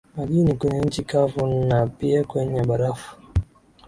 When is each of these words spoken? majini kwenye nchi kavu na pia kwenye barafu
majini 0.17 0.53
kwenye 0.53 0.81
nchi 0.81 1.03
kavu 1.03 1.47
na 1.47 1.87
pia 1.87 2.23
kwenye 2.23 2.63
barafu 2.65 3.15